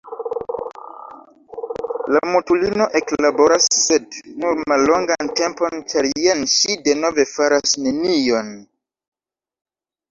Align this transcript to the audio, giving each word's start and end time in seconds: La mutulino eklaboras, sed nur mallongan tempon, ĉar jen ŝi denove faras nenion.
La 2.15 2.21
mutulino 2.35 2.87
eklaboras, 3.01 3.67
sed 3.81 4.19
nur 4.45 4.65
mallongan 4.73 5.31
tempon, 5.41 5.79
ĉar 5.93 6.09
jen 6.25 6.43
ŝi 6.57 6.81
denove 6.91 7.29
faras 7.37 7.81
nenion. 7.87 8.53